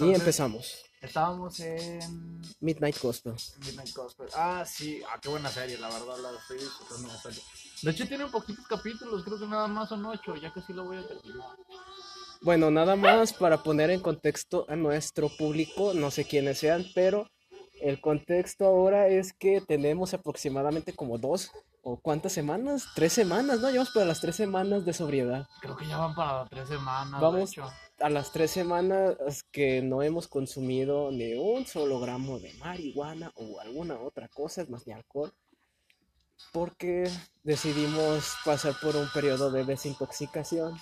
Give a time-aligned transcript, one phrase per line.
[0.00, 0.84] y empezamos.
[1.00, 3.34] Estábamos en Midnight Gospel.
[3.66, 4.28] Midnight Gospel.
[4.36, 7.40] Ah, sí, ah, qué buena serie, la verdad, la estoy disfrutando bastante.
[7.82, 10.84] De hecho, tiene poquitos capítulos, creo que nada más son ocho, ya que sí lo
[10.84, 11.56] voy a terminar.
[12.40, 17.28] Bueno, nada más para poner en contexto a nuestro público, no sé quiénes sean, pero
[17.80, 21.50] el contexto ahora es que tenemos aproximadamente como dos
[21.82, 23.68] o cuántas semanas, tres semanas, ¿no?
[23.68, 25.48] Llevamos para las tres semanas de sobriedad.
[25.60, 27.20] Creo que ya van para tres semanas.
[27.20, 27.50] Vamos.
[27.50, 27.70] De hecho.
[28.00, 29.16] A las tres semanas
[29.50, 34.70] que no hemos consumido ni un solo gramo de marihuana o alguna otra cosa, es
[34.70, 35.32] más, ni alcohol,
[36.52, 37.10] porque
[37.42, 40.76] decidimos pasar por un periodo de desintoxicación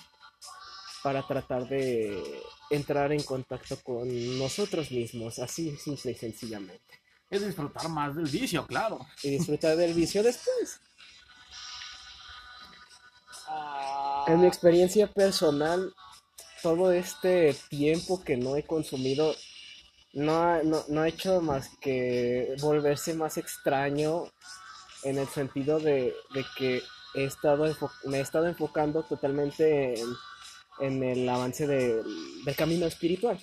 [1.03, 7.01] para tratar de entrar en contacto con nosotros mismos, así simple y sencillamente.
[7.29, 8.99] Es disfrutar más del vicio, claro.
[9.23, 10.79] Y disfrutar del vicio después.
[14.27, 15.93] En mi experiencia personal,
[16.63, 19.35] todo este tiempo que no he consumido
[20.13, 24.25] no ha, no, no ha hecho más que volverse más extraño
[25.03, 26.83] en el sentido de, de que
[27.15, 27.65] he estado
[28.05, 30.07] me he estado enfocando totalmente en,
[30.81, 32.03] en el avance de-
[32.45, 33.39] del camino espiritual.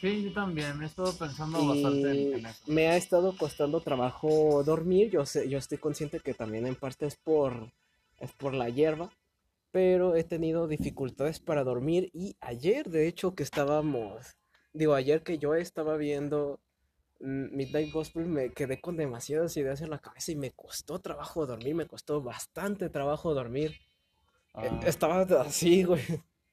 [0.00, 2.64] Sí, yo también, he estado pensando Y bastante en, en eso.
[2.66, 5.10] me ha estado costando trabajo dormir.
[5.10, 7.70] Yo sé, yo estoy consciente que también en parte es por,
[8.20, 9.10] es por la hierba,
[9.70, 12.10] pero he tenido dificultades para dormir.
[12.12, 14.36] Y ayer, de hecho, que estábamos,
[14.72, 16.60] digo, ayer que yo estaba viendo
[17.20, 21.74] Midnight Gospel, me quedé con demasiadas ideas en la cabeza y me costó trabajo dormir,
[21.74, 23.72] me costó bastante trabajo dormir.
[23.72, 24.80] Eh, Ah.
[24.86, 26.02] Estaba así, güey.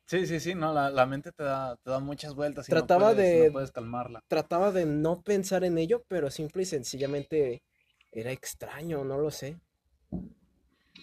[0.07, 3.09] Sí, sí, sí, no, la, la mente te da, te da muchas vueltas y Trataba
[3.09, 4.23] no puedes, de- no puedes calmarla.
[4.27, 7.63] trataba de no pensar en ello, pero simple y sencillamente
[8.11, 9.57] era extraño, no lo sé.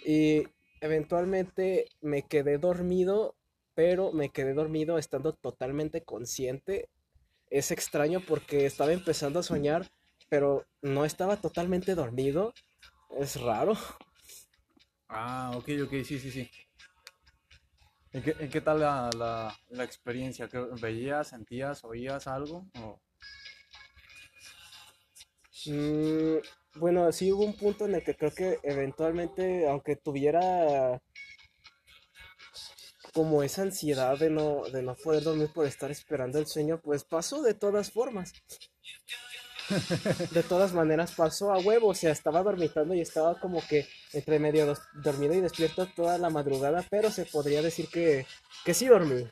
[0.04, 0.44] Y
[0.82, 3.34] eventualmente me quedé dormido,
[3.74, 6.88] pero me quedé dormido estando totalmente consciente.
[7.48, 9.90] Es extraño porque estaba empezando a soñar,
[10.28, 12.52] pero no estaba totalmente dormido.
[13.18, 13.76] Es raro.
[15.08, 16.50] Ah, ok, ok, sí, sí, sí.
[18.14, 20.48] ¿Y qué, y qué tal la, la, la experiencia?
[20.48, 22.66] ¿Qué- ¿Veías, sentías, oías algo?
[22.74, 23.00] O-
[25.66, 26.38] Mm,
[26.76, 31.00] bueno, sí hubo un punto en el que creo que eventualmente, aunque tuviera
[33.12, 37.04] como esa ansiedad de no, de no poder dormir por estar esperando el sueño, pues
[37.04, 38.32] pasó de todas formas.
[40.32, 44.38] De todas maneras pasó a huevo, o sea, estaba dormitando y estaba como que entre
[44.38, 48.26] medio dormido y despierto toda la madrugada, pero se podría decir que,
[48.64, 49.24] que sí dormí.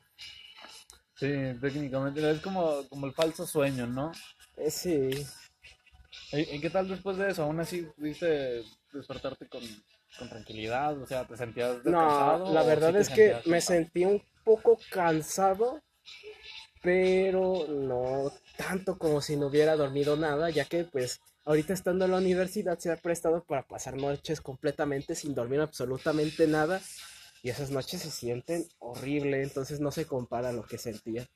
[1.17, 1.29] Sí,
[1.61, 4.13] técnicamente es como, como el falso sueño, ¿no?
[4.57, 5.11] Eh, sí.
[6.33, 7.45] ¿Y, qué tal después de eso?
[7.45, 8.63] ¿Aún así pudiste
[8.93, 9.63] despertarte con,
[10.19, 11.01] con tranquilidad?
[11.01, 12.47] O sea, ¿te sentías descansado?
[12.47, 15.83] No, la verdad sí es que me sentí un poco cansado,
[16.83, 22.11] pero no tanto como si no hubiera dormido nada, ya que pues ahorita estando en
[22.13, 26.81] la universidad se ha prestado para pasar noches completamente sin dormir absolutamente nada
[27.43, 31.27] y esas noches se sienten horrible, entonces no se compara a lo que sentía.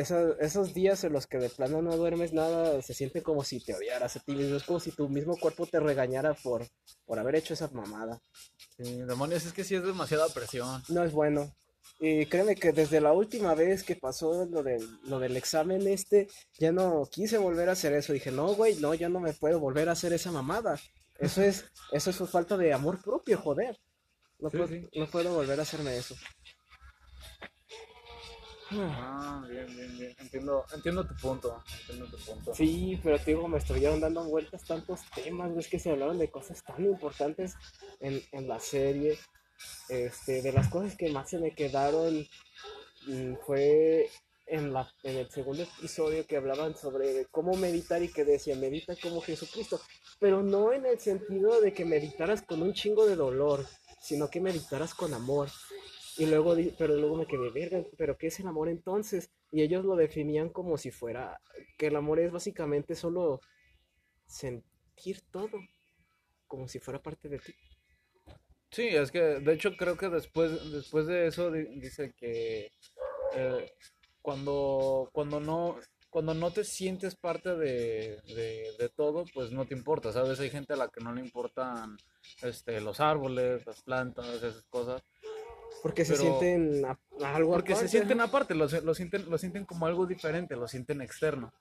[0.00, 3.62] Esos, esos días en los que de plano no duermes nada, se siente como si
[3.62, 6.66] te odiaras a ti mismo, es como si tu mismo cuerpo te regañara por,
[7.04, 8.20] por haber hecho esa mamada.
[8.76, 10.82] Sí, demonios, es que sí es demasiada presión.
[10.88, 11.54] No es bueno.
[11.98, 16.28] Y créeme que desde la última vez que pasó lo del, lo del examen este,
[16.58, 18.12] ya no quise volver a hacer eso.
[18.14, 20.80] Dije, no, güey, no, yo no me puedo volver a hacer esa mamada.
[21.18, 23.78] Eso es, eso es falta de amor propio, joder.
[24.38, 24.88] No, Sí, puedo, sí.
[24.94, 26.14] no puedo volver a hacerme eso.
[28.72, 30.16] Ah, bien, bien, bien.
[30.18, 31.62] Entiendo, entiendo tu punto.
[31.80, 32.54] Entiendo tu punto.
[32.54, 36.30] Sí, pero te digo, me estuvieron dando vueltas tantos temas, ves que se hablaron de
[36.30, 37.54] cosas tan importantes
[38.00, 39.18] en, en la serie.
[39.88, 42.26] Este, de las cosas que más se me quedaron
[43.06, 44.08] mm, fue
[44.46, 48.94] en la, en el segundo episodio que hablaban sobre cómo meditar y que decía medita
[48.96, 49.80] como Jesucristo,
[50.18, 53.66] pero no en el sentido de que meditaras con un chingo de dolor,
[54.00, 55.48] sino que meditaras con amor.
[56.20, 59.30] Y luego, pero luego me quedé, verga, pero ¿qué es el amor entonces?
[59.52, 61.40] Y ellos lo definían como si fuera,
[61.78, 63.40] que el amor es básicamente solo
[64.26, 65.60] sentir todo,
[66.48, 67.54] como si fuera parte de ti.
[68.70, 72.70] Sí, es que de hecho creo que después, después de eso di- dice que
[73.36, 73.72] eh,
[74.22, 75.76] cuando, cuando no,
[76.10, 80.40] cuando no te sientes parte de, de, de todo, pues no te importa, ¿sabes?
[80.40, 81.96] Hay gente a la que no le importan
[82.42, 85.02] este, los árboles, las plantas, esas cosas,
[85.82, 88.28] Porque se Pero- sienten a- a algo porque se aparte, sienten ajá.
[88.28, 91.52] aparte, lo, se- lo sienten, lo sienten como algo diferente, lo sienten externo.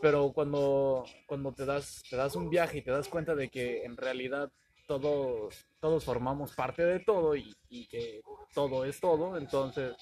[0.00, 3.84] Pero cuando, cuando te das, te das un viaje y te das cuenta de que
[3.84, 4.50] en realidad
[4.86, 8.22] todos, todos formamos parte de todo y, y que
[8.54, 9.94] todo es todo, entonces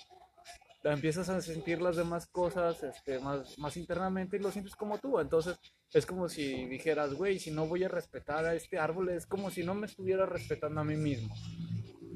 [0.84, 5.18] empiezas a sentir las demás cosas este, más, más internamente y lo sientes como tú.
[5.18, 5.58] Entonces
[5.92, 9.50] es como si dijeras, güey, si no voy a respetar a este árbol, es como
[9.50, 11.34] si no me estuviera respetando a mí mismo.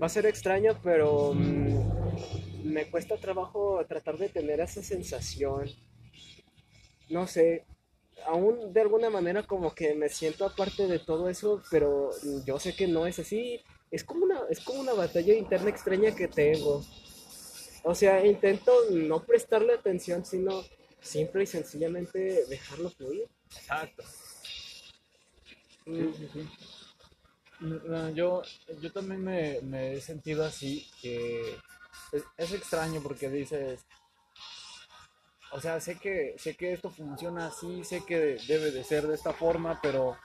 [0.03, 5.71] Va a ser extraño, pero mm, me cuesta trabajo tratar de tener esa sensación.
[7.09, 7.65] No sé,
[8.27, 12.11] aún de alguna manera como que me siento aparte de todo eso, pero
[12.45, 13.61] yo sé que no es así.
[13.93, 16.83] Es como una, es como una batalla interna extraña que tengo.
[17.85, 20.65] O sea, intento no prestarle atención, sino
[21.01, 23.29] simple y sencillamente dejarlo fluir.
[23.55, 24.03] Exacto.
[28.15, 28.43] Yo,
[28.81, 31.57] yo también me, me, he sentido así, que
[32.13, 33.87] es, es, extraño porque dices,
[35.53, 39.15] o sea, sé que, sé que esto funciona así, sé que debe de ser de
[39.15, 40.17] esta forma, pero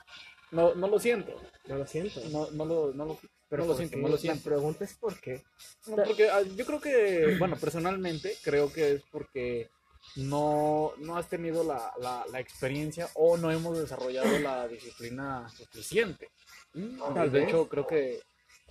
[0.50, 1.34] no, no lo siento.
[1.66, 2.20] No lo siento.
[2.30, 3.18] No, no lo, no lo,
[3.48, 4.50] pero no lo siento, no lo siento.
[4.50, 5.42] La pregunta es por qué.
[5.84, 9.70] porque ah, yo creo que, bueno, personalmente creo que es porque
[10.16, 16.30] no, no has tenido la, la, la experiencia o no hemos desarrollado la disciplina suficiente.
[16.74, 18.20] Mm, de hecho, creo que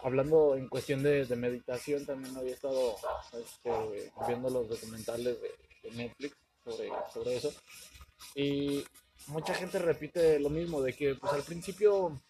[0.04, 2.96] hablando en cuestión de, de meditación, también había estado
[3.34, 5.52] este, viendo los documentales de,
[5.84, 7.52] de Netflix sobre, sobre eso.
[8.36, 8.84] Y
[9.28, 12.22] mucha gente repite lo mismo, de que pues al principio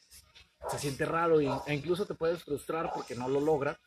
[0.70, 3.80] se siente raro y, e incluso te puedes frustrar porque no lo logra,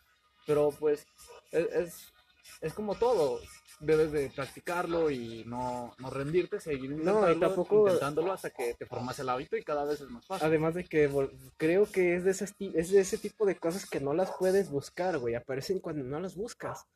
[0.46, 1.06] pero pues
[1.50, 2.12] es, es,
[2.60, 3.40] es como todo,
[3.80, 7.86] debes de practicarlo y no, no rendirte, seguir intentándolo, tampoco...
[7.86, 10.46] intentándolo hasta que te formas el hábito y cada vez es más fácil.
[10.46, 11.10] Además de que
[11.56, 12.44] creo que es de, ese,
[12.74, 16.20] es de ese tipo de cosas que no las puedes buscar, güey, aparecen cuando no
[16.20, 16.86] las buscas.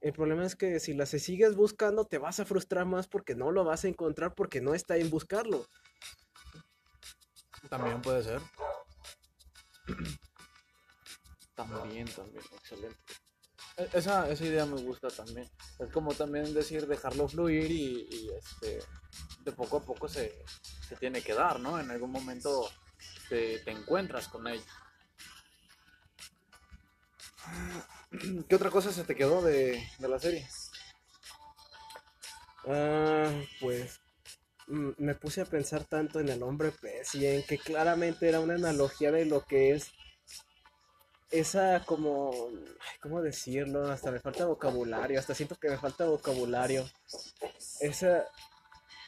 [0.00, 3.52] El problema es que si las sigues buscando te vas a frustrar más porque no
[3.52, 5.64] lo vas a encontrar porque no está en buscarlo.
[7.70, 8.40] También puede ser.
[11.54, 12.98] También, también, excelente.
[13.76, 15.48] E, esa, esa idea me gusta también.
[15.78, 18.80] Es como también decir dejarlo fluir y, y este
[19.44, 20.44] de poco a poco se,
[20.88, 21.78] se, tiene que dar, ¿no?
[21.78, 22.68] En algún momento
[23.28, 24.64] te, te encuentras con ello.
[28.48, 30.46] ¿Qué otra cosa se te quedó de, de la serie?
[32.66, 33.30] Ah,
[33.60, 34.00] pues
[34.68, 38.40] mm, me puse a pensar tanto en el hombre pez y en que claramente era
[38.40, 39.92] una analogía de lo que es
[41.34, 42.30] esa como,
[43.00, 43.86] ¿cómo decirlo?
[43.90, 46.84] Hasta me falta vocabulario, hasta siento que me falta vocabulario.
[47.80, 48.24] Esa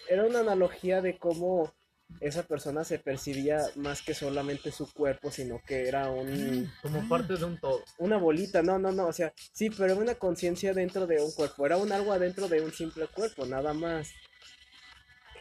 [0.08, 1.72] era una analogía de cómo
[2.20, 6.72] esa persona se percibía más que solamente su cuerpo, sino que era un...
[6.82, 7.82] Como parte de un todo.
[7.98, 11.32] Una bolita, no, no, no, o sea, sí, pero era una conciencia dentro de un
[11.32, 14.10] cuerpo, era un algo adentro de un simple cuerpo, nada más.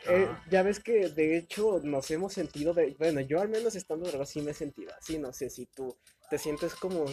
[0.08, 4.06] Eh, ya ves que de hecho nos hemos sentido de, bueno, yo al menos estando
[4.06, 5.98] verdad sí me he sentido así, no sé si tú
[6.30, 7.06] te sientes como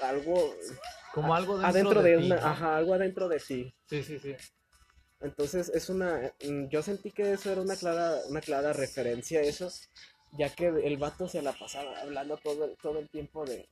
[0.00, 0.54] algo
[1.12, 3.74] como algo dentro adentro de, ti, una, ajá, algo adentro de ti.
[3.86, 4.34] Sí, sí, sí.
[5.20, 9.42] Entonces es una, mm, yo sentí que eso era una clara, una clara referencia a
[9.42, 9.70] eso,
[10.32, 13.68] ya que el vato se la pasaba hablando todo, todo el tiempo de,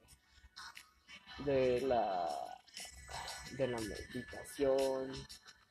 [1.44, 2.28] de la,
[3.56, 5.12] de la meditación,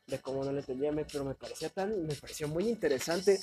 [0.08, 3.40] de cómo no le entendía, pero me parecía tan, me pareció muy interesante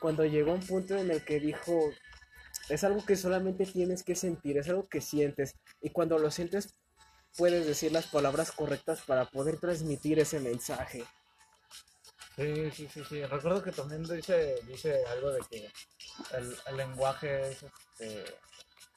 [0.00, 1.90] cuando llegó a un punto en el que dijo,
[2.68, 6.74] es algo que solamente tienes que sentir, es algo que sientes, y cuando lo sientes
[7.36, 11.04] puedes decir las palabras correctas para poder transmitir ese mensaje.
[12.36, 13.24] Sí, sí, sí, sí.
[13.24, 15.70] Recuerdo que también dice, dice algo de que
[16.36, 18.20] el, lenguaje es, este,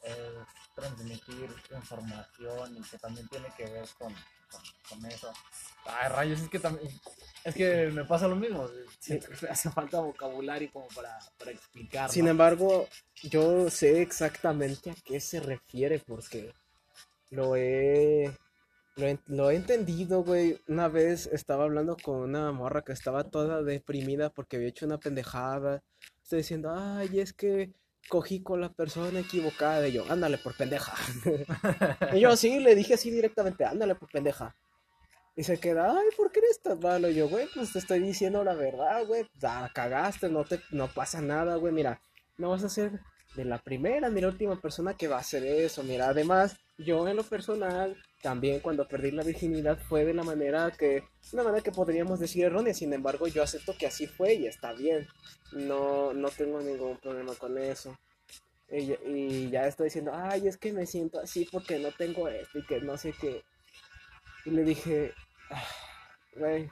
[0.03, 0.17] es
[0.75, 4.13] transmitir información y que también tiene que ver con,
[4.51, 5.31] con, con eso.
[5.86, 6.91] Ay, rayos, es que también.
[7.43, 8.67] Es que me pasa lo mismo.
[9.00, 9.20] Sí.
[9.50, 12.10] Hace falta vocabulario como para, para explicar.
[12.10, 12.88] Sin embargo,
[13.24, 16.53] yo sé exactamente a qué se refiere porque
[17.29, 18.31] lo he
[18.98, 20.60] lo he, lo he entendido, güey.
[20.67, 25.00] Una vez estaba hablando con una morra que estaba toda deprimida porque había hecho una
[25.00, 25.81] pendejada.
[26.22, 27.72] Estoy diciendo, ay, es que
[28.10, 29.88] cogí con la persona equivocada.
[29.88, 30.93] Y yo, ándale por pendeja.
[32.13, 34.55] y yo sí, le dije así directamente, ándale por pendeja.
[35.36, 37.10] Y se queda, ay, ¿por qué eres tan malo?
[37.10, 39.25] Y yo, güey, pues te estoy diciendo la verdad, güey.
[39.39, 41.74] La cagaste, no, te, no pasa nada, güey.
[41.74, 42.01] Mira,
[42.38, 43.00] no vas a ser
[43.36, 45.84] de la primera ni la última persona que va a hacer eso.
[45.84, 50.71] Mira, además, yo en lo personal también cuando perdí la virginidad fue de la manera
[50.71, 54.47] que, una manera que podríamos decir errónea, sin embargo yo acepto que así fue y
[54.47, 55.07] está bien,
[55.51, 57.97] no, no tengo ningún problema con eso.
[58.69, 62.65] Y, ya estoy diciendo, ay, es que me siento así porque no tengo esto y
[62.65, 63.43] que no sé qué.
[64.45, 65.13] Y le dije,
[65.49, 65.67] ah,
[66.37, 66.69] güey,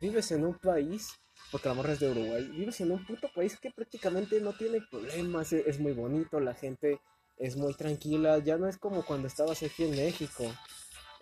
[0.00, 1.20] vives en un país,
[1.52, 4.80] porque la morra es de Uruguay, vives en un puto país que prácticamente no tiene
[4.90, 7.00] problemas, es muy bonito, la gente
[7.40, 10.44] es muy tranquila, ya no es como cuando estabas aquí en México.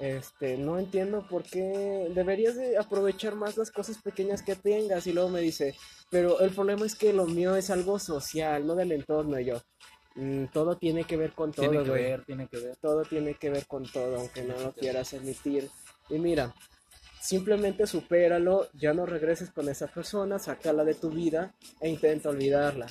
[0.00, 5.08] este, no entiendo por qué deberías de aprovechar más las cosas pequeñas que tengas.
[5.08, 5.75] Y luego me dice,
[6.08, 9.40] pero el problema es que lo mío es algo social, no del entorno.
[9.40, 9.60] Y yo,
[10.14, 12.02] "Mm, todo tiene que ver con todo, Tiene que güey.
[12.04, 12.76] ver, tiene que ver.
[12.76, 15.68] Todo tiene que ver con todo, aunque no lo quieras admitir.
[16.08, 16.54] Y mira,
[17.20, 22.87] simplemente supéralo, ya no regreses con esa persona, sácala de tu vida e intenta olvidarla.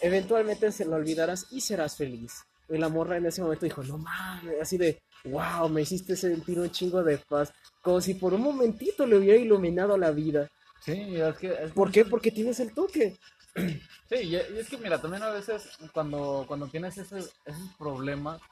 [0.00, 2.42] Eventualmente se la olvidarás y serás feliz.
[2.68, 6.58] Y la morra en ese momento dijo, no mames, así de, wow, me hiciste sentir
[6.58, 7.52] un chingo de paz.
[7.82, 10.48] Como si por un momentito le hubiera iluminado la vida.
[10.80, 11.48] Sí, es que...
[11.52, 12.04] es- ¿Por qué?
[12.04, 13.16] Porque tienes el toque.
[14.08, 18.42] Sí, y, y es que mira, también a veces cuando, cuando tienes ese, esos problemas,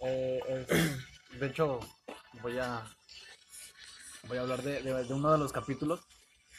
[0.00, 1.78] eh, es- de hecho,
[2.42, 2.82] voy a,
[4.26, 6.00] voy a hablar de, de- de uno de los capítulos.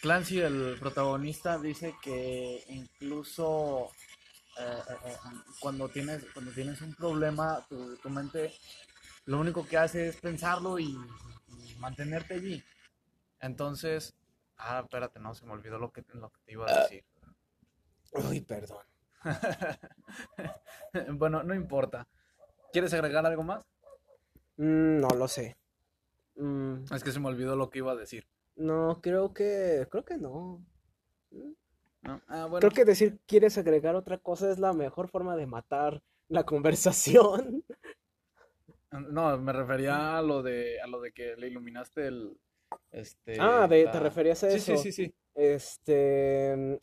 [0.01, 3.91] Clancy, el protagonista, dice que incluso
[4.59, 5.15] eh, eh, eh,
[5.59, 8.53] cuando, tienes, cuando tienes un problema, tu, tu mente
[9.25, 10.97] lo único que hace es pensarlo y,
[11.47, 12.63] y mantenerte allí.
[13.41, 14.15] Entonces,
[14.57, 17.03] ah, espérate, no, se me olvidó lo que, lo que te iba a decir.
[18.13, 18.85] Uy, perdón.
[21.17, 22.07] bueno, no importa.
[22.71, 23.65] ¿Quieres agregar algo más?
[24.57, 25.57] Mm, no lo sé.
[26.35, 28.25] Mm, Es que se me olvidó lo que iba a decir.
[28.59, 30.63] No, creo que, creo que no.
[32.01, 32.21] ¿no?
[32.27, 32.67] Ah, bueno.
[32.67, 37.63] Creo que decir quieres agregar otra cosa es la mejor forma de matar la conversación.
[38.91, 42.37] No, me refería a lo de, a lo de que le iluminaste el,
[42.91, 44.73] este, Ah, de, la- ¿te referías a Sí, eso?
[44.77, 45.13] sí, sí, sí.
[45.35, 46.79] Este,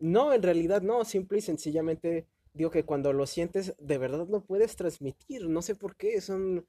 [0.00, 4.42] no, en realidad no, simple y sencillamente digo que cuando lo sientes de verdad lo
[4.44, 6.66] puedes transmitir, no sé por qué, son,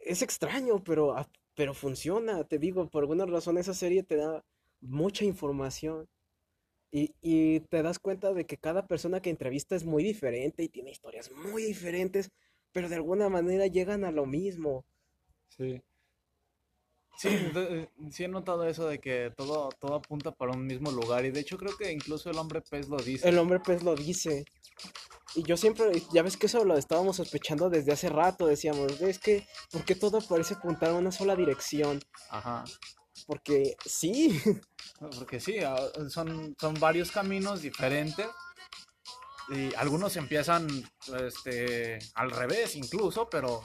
[0.00, 1.28] es extraño, pero, ah,
[1.58, 4.44] pero funciona, te digo, por alguna razón esa serie te da
[4.80, 6.08] mucha información
[6.92, 10.68] y, y te das cuenta de que cada persona que entrevista es muy diferente y
[10.68, 12.30] tiene historias muy diferentes,
[12.70, 14.84] pero de alguna manera llegan a lo mismo.
[15.48, 15.82] Sí.
[17.18, 21.24] Sí, de- sí he notado eso de que todo, todo apunta para un mismo lugar
[21.24, 23.28] y de hecho creo que incluso el hombre pez lo dice.
[23.28, 24.44] El hombre pez lo dice.
[25.34, 29.18] Y yo siempre, ya ves que eso lo estábamos sospechando desde hace rato, decíamos, es
[29.18, 32.00] que, ¿por qué todo parece apuntar a una sola dirección?
[32.30, 32.64] Ajá.
[33.26, 34.40] Porque sí,
[34.98, 35.76] Porque sí, ah,
[36.08, 38.26] son, son varios caminos diferentes
[39.50, 40.66] y algunos empiezan
[41.20, 43.62] este, al revés incluso, pero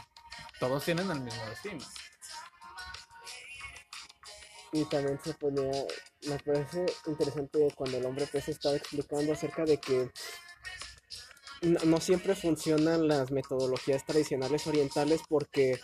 [0.60, 1.84] todos tienen el mismo destino.
[4.74, 5.72] y también se ponía,
[6.28, 10.10] me parece interesante cuando el hombre pez estaba explicando acerca de que
[11.64, 15.80] no, no siempre funcionan las metodologías tradicionales orientales porque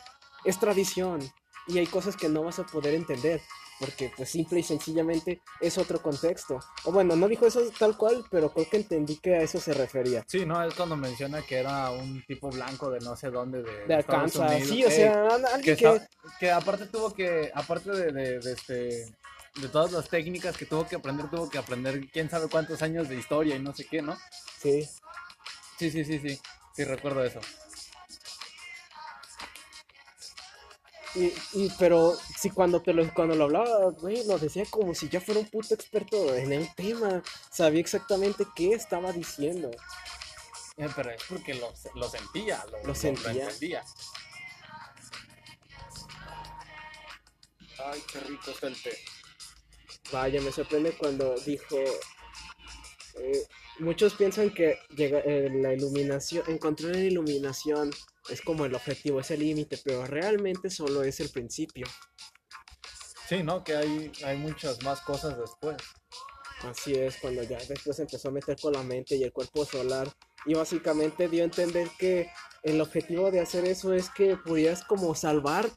[0.45, 1.19] es tradición
[1.67, 3.41] y hay cosas que no vas a poder entender
[3.79, 6.59] porque pues simple y sencillamente es otro contexto.
[6.83, 9.73] O bueno, no dijo eso tal cual, pero creo que entendí que a eso se
[9.73, 10.25] refería.
[10.27, 13.85] Sí, no, es cuando menciona que era un tipo blanco de no sé dónde, de,
[13.85, 14.67] De Estados Unidos.
[14.67, 15.85] sí, o Ey, sea, que, alguien que...
[15.87, 16.09] está-
[16.39, 19.15] que aparte tuvo que, aparte de, de, de este,
[19.61, 23.07] de todas las técnicas que tuvo que aprender, tuvo que aprender quién sabe cuántos años
[23.07, 24.17] de historia y no sé qué, ¿no?
[24.61, 24.89] Sí,
[25.79, 26.39] Sí, sí, sí, sí,
[26.75, 27.39] sí, recuerdo eso.
[31.15, 35.09] y, y pero sí, cuando te lo, cuando lo hablaba, güey, lo decía como si
[35.09, 37.23] ya fuera un puto experto en el tema.
[37.51, 39.71] Sabía exactamente qué estaba diciendo.
[40.77, 43.43] Eh, pero es porque lo, lo sentía, lo, Lo sentía.
[43.45, 43.83] entendía.
[47.83, 48.95] Ay, qué rico está el té.
[50.11, 51.77] Vaya, me sorprende cuando dijo...
[53.15, 53.43] eh,
[53.79, 57.91] muchos piensan que llega, eh, la iluminación, encontrar la iluminación
[58.29, 61.85] es como el objetivo, es el límite, pero realmente solo es el principio.
[63.27, 63.63] Sí, ¿no?
[63.63, 65.77] Que hay, hay muchas más cosas después.
[66.63, 70.11] Así es, cuando ya después empezó a meter con la mente y el cuerpo solar
[70.45, 72.29] y básicamente dio a entender que
[72.63, 75.69] el objetivo de hacer eso es que pudieras como salvar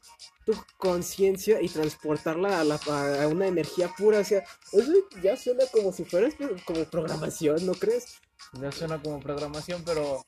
[0.45, 2.75] tu conciencia y transportarla a, la-
[3.23, 4.43] a una energía pura, o sea,
[4.73, 4.91] eso
[5.21, 6.27] ya suena como si fuera
[6.65, 8.19] como programación, ¿no crees?
[8.53, 10.25] Ya suena como programación, pero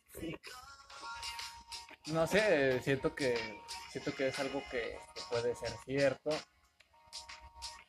[2.07, 3.35] no sé, siento que
[3.91, 6.29] siento que es algo que, que puede ser cierto,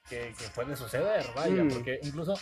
[0.09, 1.69] que, que puede suceder, vaya, Mm.
[1.69, 2.35] porque incluso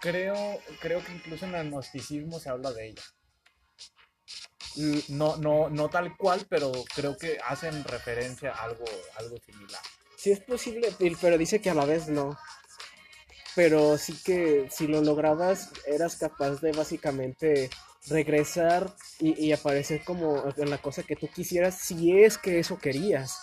[0.00, 3.02] creo creo que incluso en el gnosticismo se habla de ella.
[5.08, 8.84] No no no tal cual, pero creo que hacen referencia a algo
[9.16, 9.80] algo similar.
[10.16, 10.88] Sí es posible,
[11.20, 12.36] pero dice que a la vez no.
[13.54, 17.70] Pero sí que si lo lograbas, eras capaz de básicamente
[18.08, 22.78] regresar y, y aparecer como en la cosa que tú quisieras, si es que eso
[22.78, 23.38] querías.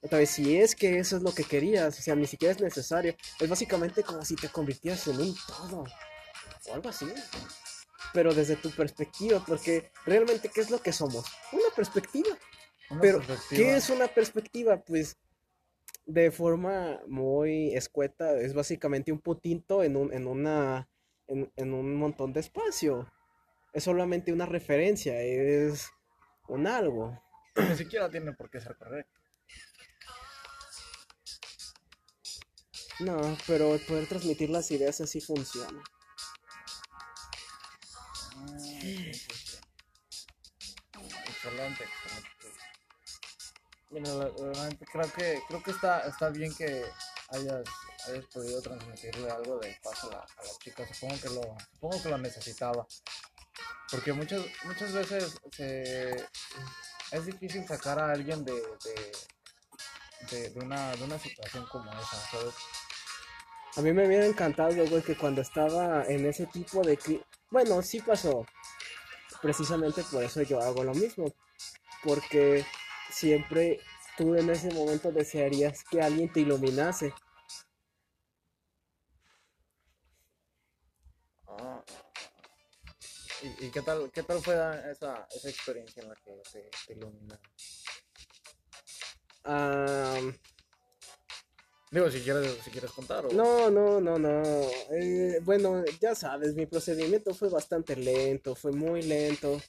[0.00, 2.60] Otra vez, si es que eso es lo que querías, o sea, ni siquiera es
[2.60, 3.16] necesario.
[3.40, 5.84] Es básicamente como si te convirtieras en un todo,
[6.66, 7.06] o algo así.
[8.12, 11.26] Pero desde tu perspectiva, porque realmente, ¿qué es lo que somos?
[11.52, 12.38] Una perspectiva.
[13.00, 14.82] Pero, ¿qué es una perspectiva?
[14.82, 15.16] Pues,
[16.06, 20.88] de forma muy escueta, es básicamente un puntito en un, en una,
[21.26, 23.12] en, en un montón de espacio.
[23.74, 25.90] Es solamente una referencia, es
[26.46, 27.20] un algo.
[27.56, 29.17] Ni siquiera tiene por qué ser correcto.
[33.00, 35.82] No, pero el poder transmitir las ideas así funciona.
[41.26, 41.84] Excelente,
[43.90, 46.84] realmente creo que creo que está está bien que
[47.28, 47.64] hayas,
[48.06, 50.86] hayas podido transmitirle algo de paz a la, a chica.
[50.92, 52.86] Supongo que lo supongo que lo necesitaba.
[53.90, 56.28] Porque muchas muchas veces se,
[57.10, 59.12] es difícil sacar a alguien de, de,
[60.30, 62.54] de, de una, de una situación como esa, ¿sabes?
[63.78, 66.98] A mí me hubiera encantado, güey, que cuando estaba en ese tipo de...
[67.48, 68.44] Bueno, sí pasó.
[69.40, 71.32] Precisamente por eso yo hago lo mismo.
[72.02, 72.66] Porque
[73.08, 73.78] siempre
[74.16, 77.14] tú en ese momento desearías que alguien te iluminase.
[81.46, 81.80] Ah,
[83.42, 84.54] ¿Y, y qué tal, qué tal fue
[84.90, 87.40] esa, esa experiencia en la que te, te iluminaron?
[89.44, 90.20] Ah,
[91.90, 93.32] Digo, si quieres, si quieres contar o...
[93.32, 94.42] no, no, no, no.
[94.92, 99.60] Eh, bueno, ya sabes, mi procedimiento fue bastante lento, fue muy lento,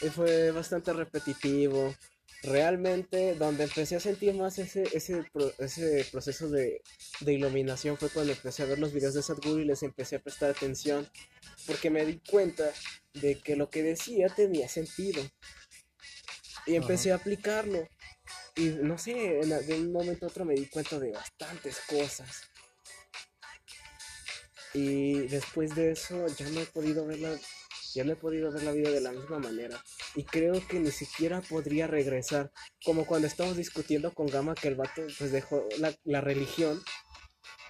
[0.00, 1.94] y fue bastante repetitivo.
[2.42, 6.82] Realmente, donde empecé a sentir más ese, ese, pro- ese proceso de,
[7.20, 10.18] de iluminación fue cuando empecé a ver los videos de Sadhguru y les empecé a
[10.18, 11.08] prestar atención,
[11.66, 12.68] porque me di cuenta
[13.14, 15.22] de que lo que decía tenía sentido.
[16.66, 17.88] Y empecé a aplicarlo.
[18.56, 22.42] Y no sé, de un momento a otro me di cuenta de bastantes cosas.
[24.74, 27.38] Y después de eso ya no he podido ver la,
[27.94, 29.82] ya no he podido ver la vida de la misma manera.
[30.14, 32.50] Y creo que ni siquiera podría regresar.
[32.84, 36.82] Como cuando estábamos discutiendo con Gama que el vato pues dejó la, la religión.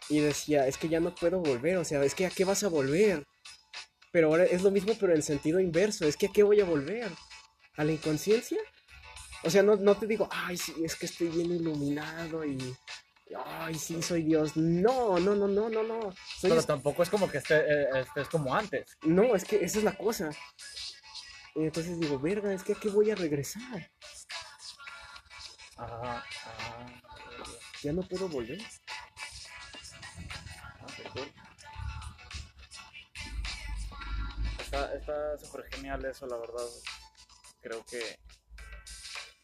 [0.08, 1.76] Y decía, es que ya no puedo volver.
[1.76, 3.24] O sea, es que a qué vas a volver.
[4.12, 6.06] Pero ahora es lo mismo pero en sentido inverso.
[6.06, 7.10] Es que a qué voy a volver.
[7.76, 8.58] ¿A la inconsciencia?
[9.44, 12.76] O sea, no, no te digo, ay, sí, es que estoy bien iluminado y...
[13.44, 14.56] Ay, sí, soy Dios.
[14.56, 16.00] No, no, no, no, no, no.
[16.12, 18.98] Soy Pero es- tampoco es como que esté, eh, estés como antes.
[19.02, 20.30] No, es que esa es la cosa.
[21.54, 23.90] Entonces digo, verga, es que a qué voy a regresar.
[25.76, 26.86] Ajá, ajá.
[27.82, 28.60] Ya no puedo volver.
[30.80, 30.86] Ah.
[34.60, 36.66] Está, está súper genial eso, la verdad.
[37.60, 38.18] Creo que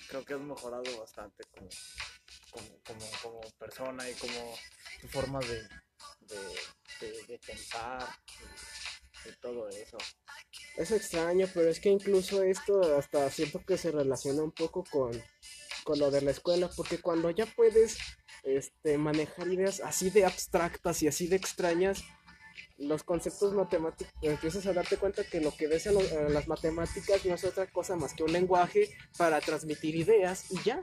[0.08, 1.68] creo que has mejorado bastante como,
[2.84, 4.54] como, como, persona y como
[5.00, 5.68] tu forma de-
[7.28, 8.08] de pensar
[9.24, 9.98] y, y todo eso.
[10.76, 15.10] Es extraño, pero es que incluso esto hasta siento que se relaciona un poco con,
[15.84, 17.98] con lo de la escuela, porque cuando ya puedes
[18.44, 22.02] este, manejar ideas así de abstractas y así de extrañas,
[22.78, 26.46] los conceptos matemáticos, empiezas a darte cuenta que lo que ves en, lo- en las
[26.48, 30.80] matemáticas no es otra cosa más que un lenguaje para transmitir ideas y ya,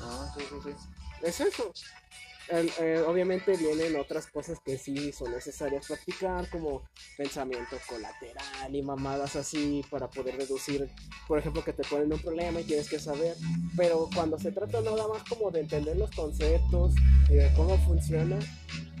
[0.00, 1.26] Ah, sí, sí, sí.
[1.26, 1.72] es eso.
[2.50, 6.82] Eh, obviamente vienen otras cosas que sí son necesarias practicar, como
[7.16, 10.90] pensamiento colateral y mamadas así para poder reducir,
[11.28, 13.36] por ejemplo, que te ponen un problema y tienes que saber.
[13.76, 16.94] Pero cuando se trata nada más como de entender los conceptos
[17.30, 18.38] y de cómo funciona,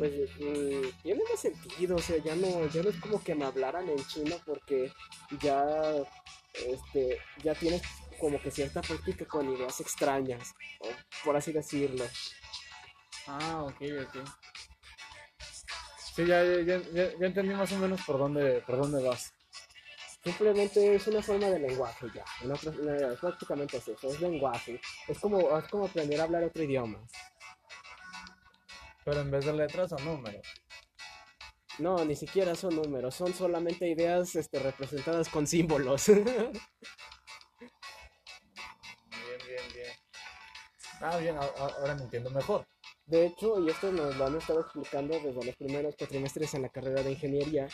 [0.02, 1.96] pues mm, tiene más sentido.
[1.96, 4.92] O sea, ya no, ya no es como que me hablaran en chino porque
[5.40, 5.64] ya,
[6.54, 7.82] este, ya tienes
[8.18, 10.88] como que cierta práctica con ideas extrañas, o
[11.24, 12.04] por así decirlo.
[13.28, 14.28] Ah, ok, ok.
[16.16, 19.32] Sí, ya, ya, ya, entendí más o menos por dónde, por dónde vas.
[20.24, 22.24] Simplemente es una forma de lenguaje ya.
[22.42, 24.80] En prácticamente es eso, es lenguaje.
[25.08, 26.98] Es como, es como aprender a hablar otro idioma.
[29.04, 30.46] Pero en vez de letras son números.
[31.78, 36.08] No, ni siquiera son números, son solamente ideas este, representadas con símbolos.
[36.08, 36.52] Bien,
[39.46, 39.92] bien, bien.
[41.00, 42.66] Ah, bien, ahora me entiendo mejor.
[43.06, 46.68] De hecho, y esto nos lo han estado explicando desde los primeros cuatrimestres en la
[46.68, 47.68] carrera de ingeniería,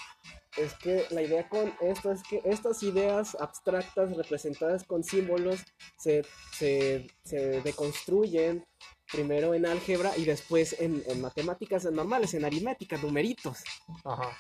[0.57, 5.61] es que la idea con esto es que estas ideas abstractas representadas con símbolos
[5.99, 8.67] se, se, se deconstruyen
[9.11, 13.59] primero en álgebra y después en, en matemáticas normales, en aritmética, numeritos.
[14.05, 14.37] Ajá.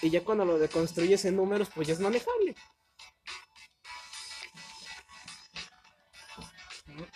[0.00, 2.54] Y ya cuando lo deconstruyes en números, pues ya es manejable.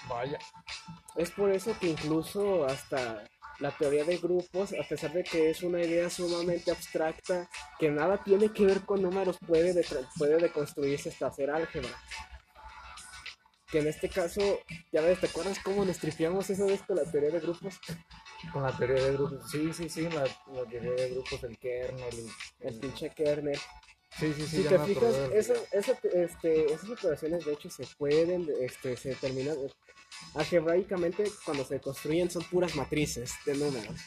[0.09, 0.39] Vaya.
[1.17, 3.25] Es por eso que incluso hasta
[3.61, 8.23] la teoría de grupos, a pesar de que es una idea sumamente abstracta, que nada
[8.23, 9.87] tiene que ver con números, puede, de-
[10.19, 11.91] puede deconstruirse hasta hacer álgebra.
[13.69, 14.61] que en este caso,
[14.93, 17.75] ya ves, ¿te acuerdas cómo nos tripeamos esa vez con la teoría de grupos?
[18.53, 22.15] Con la teoría de grupos, sí, sí, sí, la, la teoría de grupos, el kernel,
[22.61, 23.59] el, el pinche kernel.
[24.17, 24.63] Sí, sí, sí.
[24.63, 29.57] Si te fijas, eso, eso, este, esas operaciones de hecho se pueden, este, se terminan,
[30.35, 34.01] algebraicamente cuando se construyen son puras matrices de números.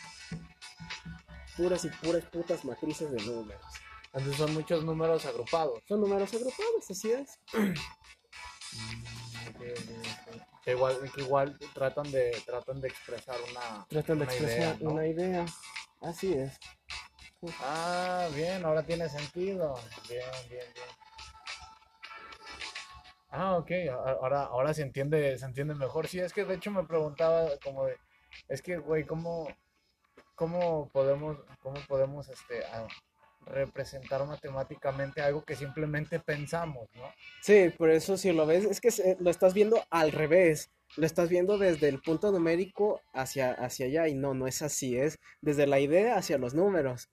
[1.57, 3.61] Puras y puras putas matrices de números.
[4.13, 5.81] Entonces son muchos números agrupados.
[5.87, 7.39] Son números agrupados, así es.
[10.63, 14.77] Que igual, que igual tratan de tratan de expresar una tratan de una expresar idea,
[14.81, 14.91] ¿no?
[14.91, 15.45] una idea.
[16.01, 16.57] Así es.
[17.61, 19.75] Ah, bien, ahora tiene sentido.
[20.07, 20.87] Bien, bien, bien.
[23.29, 26.07] Ah, ok, ahora, ahora se entiende, se entiende mejor.
[26.07, 27.95] Sí, es que de hecho me preguntaba como de,
[28.47, 29.47] es que, güey, ¿cómo,
[30.35, 32.63] cómo podemos, cómo podemos, este,
[33.45, 37.03] representar matemáticamente algo que simplemente pensamos, ¿no?
[37.41, 40.71] Sí, por eso si lo ves, es que se- lo estás viendo al revés.
[40.97, 44.97] Lo estás viendo desde el punto numérico hacia, hacia allá y no, no es así,
[44.97, 47.09] es desde la idea hacia los números.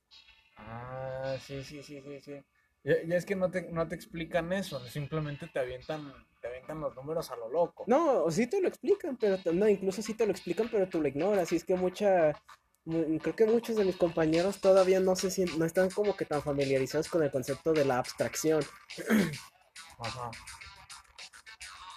[0.57, 2.43] Ah, sí, sí, sí, sí, sí.
[2.87, 6.95] Y, es que no te, no te explican eso, simplemente te avientan, te avientan los
[6.95, 7.83] números a lo loco.
[7.89, 11.09] No, sí te lo explican, pero no, incluso sí te lo explican, pero tú lo
[11.09, 11.51] ignoras.
[11.51, 12.41] Y es que mucha,
[12.85, 16.27] mu- creo que muchos de mis compañeros todavía no se sien- no están como que
[16.27, 18.63] tan familiarizados con el concepto de la abstracción.
[19.99, 20.31] Ajá.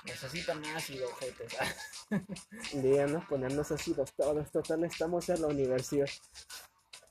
[0.05, 1.07] Necesitan ácido.
[2.73, 3.27] Digan, ¿no?
[3.27, 6.09] Ponernos los todos, total, estamos en la universidad.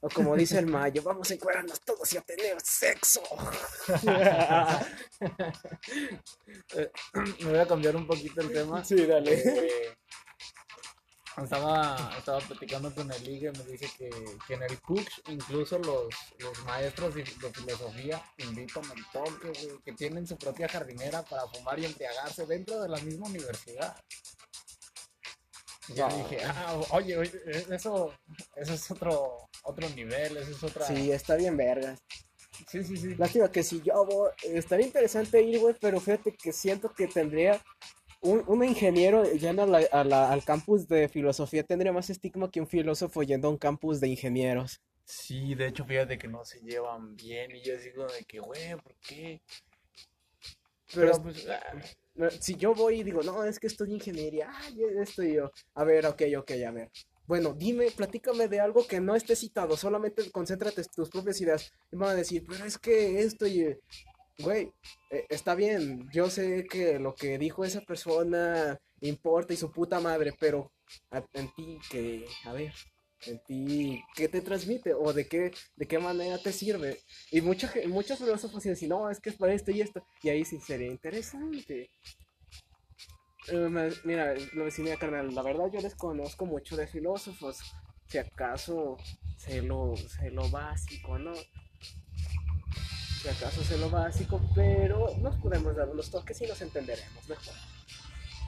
[0.01, 3.23] O como dice el mayo, vamos a encuadrarnos todos y a tener sexo.
[7.41, 8.85] Me voy a cambiar un poquito el tema.
[8.85, 9.35] Sí, dale.
[9.35, 9.97] Eh,
[11.43, 14.11] estaba, estaba platicando con el Liga y me dice que,
[14.47, 16.07] que en el Cooks incluso los,
[16.39, 21.47] los maestros de, de filosofía invitan al toque, güey, que tienen su propia jardinera para
[21.49, 23.97] fumar y embriagarse dentro de la misma universidad.
[25.89, 26.17] Y yo No.
[26.19, 27.33] dije, ah, oye, oye,
[27.71, 28.13] eso,
[28.57, 30.85] eso es otro, otro nivel, eso es otra...
[30.87, 31.99] Sí, está bien vergas.
[32.69, 32.97] sí, sí.
[32.97, 33.15] sí.
[33.17, 37.63] Lástima que si yo voy, estaría interesante ir, güey, pero fíjate que siento que tendría
[38.21, 42.51] un, un ingeniero yendo a la- a la- al campus de filosofía tendría más estigma
[42.51, 44.81] que un filósofo yendo a un campus de ingenieros.
[45.05, 48.75] Sí, de hecho, fíjate que no se llevan bien y yo digo de que, güey,
[48.77, 49.41] ¿por qué?
[50.95, 51.97] Pero, Pero pues, ah, eh,
[52.41, 55.51] si yo voy y digo, no, es que estoy ingeniería, ay, esto y yo.
[55.75, 56.91] A ver, ok, ok, a ver.
[57.27, 61.71] Bueno, dime, platícame de algo que no esté citado, solamente concéntrate en tus propias ideas.
[61.93, 63.77] Y me van a decir, pero es que esto y...
[64.41, 64.71] Güey,
[65.11, 69.99] eh, está bien, yo sé que lo que dijo esa persona importa y su puta
[70.01, 70.71] madre, pero
[71.11, 72.73] a- en ti, que, a ver,
[73.27, 74.95] en ti, ¿qué te transmite?
[74.95, 77.01] ¿O de qué, de qué manera te sirve?
[77.31, 80.45] Y mucha, muchos filósofos dicen, no, es que es para esto y esto, y ahí
[80.45, 81.91] sí sería interesante.
[83.49, 87.59] Eh, mira, lo decía carnal, la verdad yo desconozco mucho de filósofos,
[88.07, 88.99] si acaso
[89.37, 91.33] sé lo, sé lo básico, ¿no?
[93.23, 97.55] Si acaso sé lo básico, pero nos podemos dar unos toques y nos entenderemos mejor.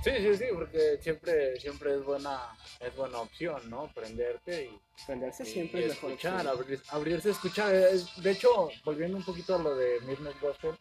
[0.04, 3.90] Sí, sí, sí, porque siempre, siempre es buena, es buena opción, ¿no?
[3.94, 6.10] Prenderte y, Entenderse y- siempre y es mejor.
[6.10, 7.74] escuchar, abrir- abrirse a escuchar.
[7.74, 10.78] Es- De hecho, volviendo un poquito a lo de Midnight Gospel,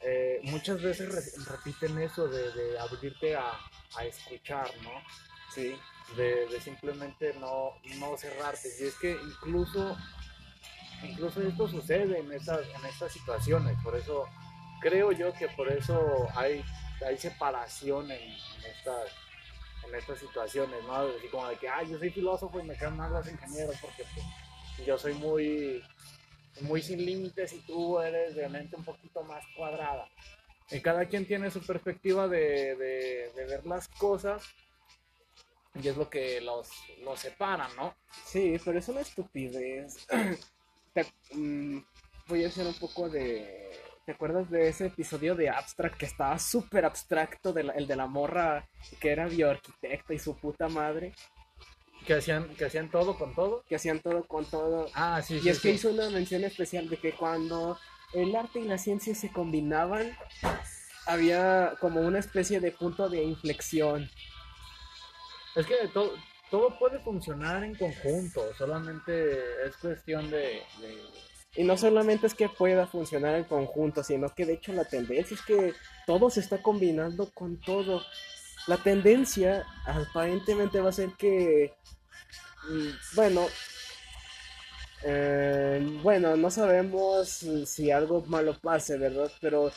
[0.00, 3.52] eh, muchas veces re- repiten eso de, de abrirte a,
[3.96, 4.90] a escuchar, ¿no?
[5.54, 5.76] Sí.
[6.16, 8.68] de, de simplemente no, no cerrarte.
[8.80, 9.96] Y es que incluso,
[11.04, 13.76] incluso esto sucede en estas, en estas situaciones.
[13.82, 14.26] Por eso
[14.80, 16.64] creo yo que por eso hay,
[17.06, 18.32] hay separación en,
[18.64, 19.10] estas,
[19.86, 20.94] en estas situaciones, ¿no?
[20.96, 24.04] Así como de que, ah, yo soy filósofo y me caen mal los ingenieros porque
[24.14, 25.82] pues, yo soy muy,
[26.62, 30.08] muy sin límites y tú eres de mente un poquito más cuadrada.
[30.70, 34.42] Y cada quien tiene su perspectiva de, de- ver las cosas
[35.74, 36.68] y es lo que los,
[37.02, 37.94] los separa, ¿no?
[38.24, 40.06] Sí, pero es una estupidez.
[41.32, 41.78] Mm,
[42.26, 43.70] voy a hacer un poco de...
[44.10, 47.94] ¿Te acuerdas de ese episodio de Abstract que estaba súper abstracto, de la- el de
[47.94, 48.68] la morra
[48.98, 51.14] que era bioarquitecta y su puta madre?
[52.04, 53.62] Que hacían, que hacían todo con todo.
[53.68, 54.88] Que hacían todo con todo.
[54.94, 57.78] Ah, sí, Y sí, es que hizo una mención especial de que cuando
[58.12, 60.10] el arte y la ciencia se combinaban,
[61.06, 64.10] había como una especie de punto de inflexión.
[65.54, 66.14] Es que todo,
[66.50, 70.64] todo puede funcionar en conjunto, solamente es cuestión de...
[70.80, 71.29] de-
[71.60, 75.34] Y no solamente es que pueda funcionar en conjunto, sino que de hecho la tendencia
[75.34, 75.74] es que
[76.06, 78.02] todo se está combinando con todo.
[78.66, 81.74] La tendencia aparentemente va a ser que,
[82.66, 83.46] mm, bueno,
[85.04, 89.30] eh, bueno, no sabemos si algo malo pase, ¿verdad?
[89.42, 89.70] Pero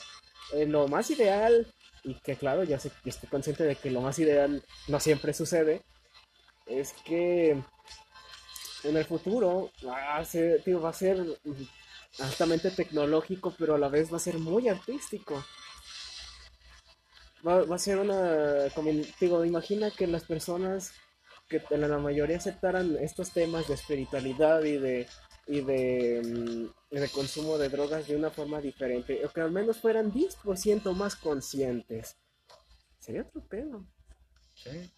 [0.54, 1.68] eh, lo más ideal
[2.06, 5.82] y que claro, ya, estoy consciente de que lo más ideal no siempre sucede,
[6.66, 7.62] es que
[8.84, 11.40] en el futuro va a ser, tío, va a ser
[12.20, 15.44] altamente tecnológico, pero a la vez va a ser muy artístico.
[17.46, 20.94] Va, va a ser una, como digo, imagina que las personas
[21.50, 25.08] que la mayoría aceptaran estos temas de espiritualidad y de
[25.46, 29.78] y de, mm, de consumo de drogas de una forma diferente, o que al menos
[29.78, 32.16] fueran 10% más conscientes.
[33.00, 33.86] Sería otro pedo.
[34.54, 34.92] Sí.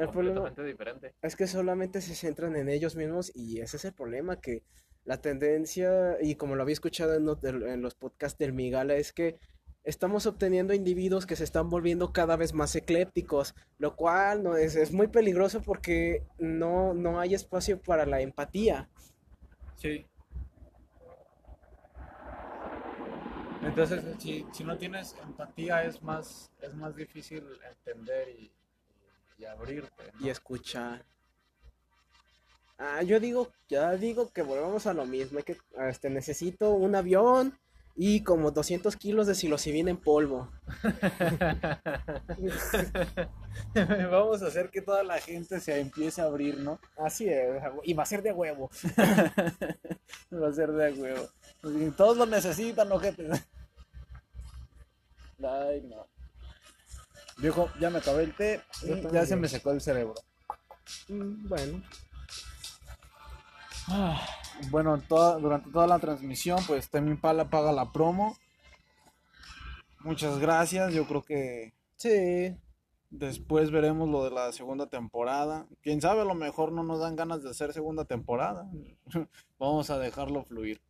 [0.00, 1.14] El problema diferente.
[1.22, 4.62] es que solamente se centran en ellos mismos y ese es el problema, que
[5.04, 9.12] la tendencia, y como lo había escuchado en los, en los podcasts del Migala, es
[9.12, 9.38] que
[9.84, 14.76] estamos obteniendo individuos que se están volviendo cada vez más eclépticos, lo cual no es,
[14.76, 18.88] es muy peligroso porque no, no hay espacio para la empatía.
[19.76, 20.06] Sí.
[23.62, 28.50] Entonces, si, no tienes empatía es más, es más difícil entender y,
[29.40, 30.12] y abrirte.
[30.20, 31.04] Y escuchar.
[32.78, 35.56] Ah, yo digo, ya digo que volvamos a lo mismo, que
[35.88, 37.58] este, necesito un avión,
[37.96, 40.50] y como 200 kilos de psilocibina en polvo.
[44.10, 46.80] Vamos a hacer que toda la gente se empiece a abrir, ¿no?
[46.96, 48.70] Así es, y va a ser de huevo.
[50.32, 51.28] va a ser de huevo.
[51.96, 53.28] Todos lo necesitan, ¿no, gente?
[55.42, 56.06] Ay, no.
[57.40, 60.14] Viejo, ya me acabé el té y ya se me secó el cerebro.
[61.08, 61.82] Mm, bueno.
[63.88, 64.20] Ah
[64.70, 68.36] bueno, toda, durante toda la transmisión, pues Temi Pala paga la promo.
[70.00, 72.56] Muchas gracias, yo creo que sí.
[73.10, 75.66] Después veremos lo de la segunda temporada.
[75.82, 78.70] Quién sabe, a lo mejor no nos dan ganas de hacer segunda temporada.
[79.58, 80.80] Vamos a dejarlo fluir.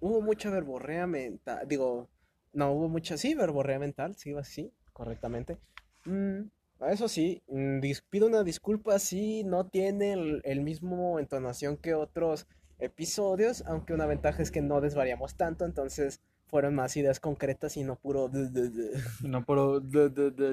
[0.00, 1.66] Hubo mucha verborrea mental.
[1.68, 2.08] Digo,
[2.52, 5.58] no hubo mucha, sí, verborrea mental, sí, sí, correctamente.
[6.04, 6.48] Mm,
[6.88, 12.46] eso sí, mm, pido una disculpa si no tiene el, el mismo entonación que otros
[12.78, 17.84] episodios, aunque una ventaja es que no desvariamos tanto, entonces fueron más ideas concretas y
[17.84, 18.30] no puro...
[19.22, 19.80] No puro...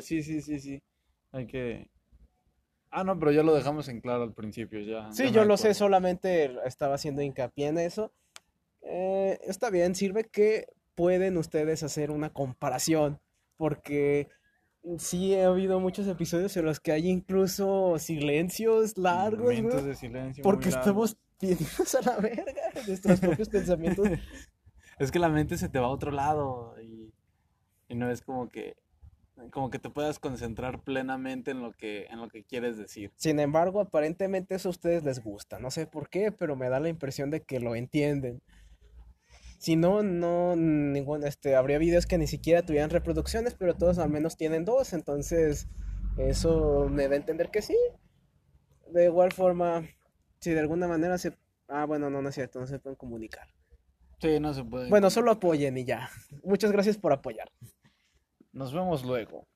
[0.01, 0.81] Sí, sí, sí, sí.
[1.31, 1.89] Hay que...
[2.89, 5.11] Ah, no, pero ya lo dejamos en claro al principio, ya.
[5.11, 8.13] Sí, yo lo sé, solamente estaba haciendo hincapié en eso.
[8.81, 13.19] Eh, está bien, sirve que pueden ustedes hacer una comparación,
[13.57, 14.29] porque
[14.97, 19.55] sí ha habido muchos episodios en los que hay incluso silencios largos.
[19.83, 20.43] de silencio.
[20.43, 24.07] Porque estamos tienes a la verga nuestros propios pensamientos.
[24.99, 27.13] Es que la mente se te va a otro lado y,
[27.93, 28.75] no es como que
[29.51, 33.11] como que te puedas concentrar plenamente en lo que en lo que quieres decir.
[33.15, 35.59] Sin embargo, aparentemente eso a ustedes les gusta.
[35.59, 38.41] No sé por qué, pero me da la impresión de que lo entienden.
[39.57, 44.09] Si no, no, ningún, este, habría videos que ni siquiera tuvieran reproducciones, pero todos al
[44.09, 45.67] menos tienen dos, entonces
[46.17, 47.77] eso me da a entender que sí.
[48.91, 49.83] De igual forma,
[50.39, 51.37] si de alguna manera se...
[51.67, 53.47] Ah, bueno, no, no es cierto, no se pueden comunicar.
[54.19, 54.89] Sí, no se puede.
[54.89, 56.09] Bueno, solo apoyen y ya.
[56.43, 57.51] Muchas gracias por apoyar.
[58.51, 59.47] Nos vemos luego.